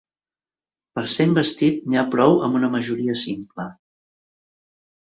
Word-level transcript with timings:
Per 0.99 1.03
a 1.09 1.11
ser 1.17 1.27
investit 1.31 1.85
n’hi 1.87 2.01
ha 2.01 2.05
prou 2.17 2.41
amb 2.49 2.59
una 2.63 2.73
majoria 2.79 3.19
simple. 3.29 3.71